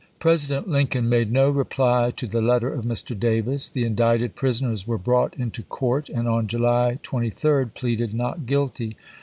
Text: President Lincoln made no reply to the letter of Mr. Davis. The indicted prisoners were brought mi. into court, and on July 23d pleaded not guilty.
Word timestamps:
President 0.17 0.67
Lincoln 0.67 1.07
made 1.09 1.31
no 1.31 1.51
reply 1.51 2.09
to 2.09 2.25
the 2.25 2.41
letter 2.41 2.73
of 2.73 2.83
Mr. 2.85 3.13
Davis. 3.19 3.69
The 3.69 3.85
indicted 3.85 4.33
prisoners 4.33 4.87
were 4.87 4.97
brought 4.97 5.37
mi. 5.37 5.43
into 5.43 5.61
court, 5.61 6.09
and 6.09 6.27
on 6.27 6.47
July 6.47 6.97
23d 7.03 7.75
pleaded 7.75 8.11
not 8.11 8.47
guilty. 8.47 8.97